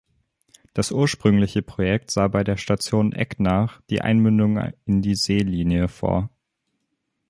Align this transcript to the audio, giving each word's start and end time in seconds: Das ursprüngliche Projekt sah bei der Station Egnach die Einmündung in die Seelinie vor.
Das 0.73 0.91
ursprüngliche 0.91 1.61
Projekt 1.61 2.09
sah 2.09 2.27
bei 2.27 2.43
der 2.43 2.57
Station 2.57 3.13
Egnach 3.13 3.81
die 3.91 4.01
Einmündung 4.01 4.73
in 4.85 5.03
die 5.03 5.13
Seelinie 5.13 5.87
vor. 5.89 6.31